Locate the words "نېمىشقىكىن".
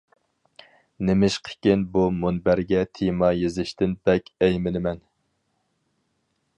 1.09-1.83